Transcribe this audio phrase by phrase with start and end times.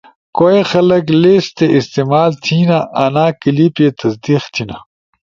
[0.37, 4.77] کوئے خلگ لس تی استعمال تھینا آنا کلپے تصدیق تھینا